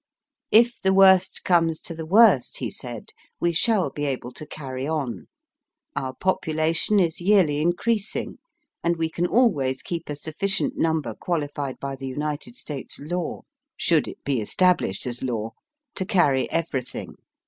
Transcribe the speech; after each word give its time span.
^^If 0.51 0.81
the 0.81 0.95
worst 0.95 1.43
comes 1.45 1.79
to 1.81 1.93
the 1.93 2.07
worst/' 2.07 2.57
he 2.57 2.71
said," 2.71 3.11
we 3.39 3.51
shall 3.51 3.91
be 3.91 4.05
able 4.05 4.31
to 4.31 4.47
carry 4.47 4.87
on. 4.87 5.27
Our 5.95 6.15
population 6.15 6.99
is 6.99 7.21
yearly 7.21 7.61
increasing, 7.61 8.39
and 8.83 8.97
we 8.97 9.11
can 9.11 9.27
always 9.27 9.83
keep 9.83 10.09
a 10.09 10.15
sufficient 10.15 10.75
number 10.75 11.13
qualified 11.13 11.79
by 11.79 11.95
the 11.95 12.07
United 12.07 12.55
States 12.55 12.97
law— 12.99 13.43
should 13.77 14.07
it 14.07 14.23
be 14.23 14.37
estab 14.37 14.77
lished 14.79 15.05
as 15.05 15.21
law— 15.21 15.51
to 15.97 16.03
carry 16.07 16.49
everything. 16.49 17.17